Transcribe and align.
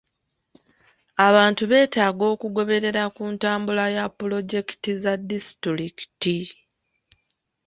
Abantu 1.27 1.63
betaaga 1.71 2.23
okugoberera 2.33 3.03
ku 3.15 3.23
ntambula 3.33 3.85
ya 3.95 4.05
pulojekiti 4.17 4.91
za 5.01 5.13
disitulikiti. 5.29 6.37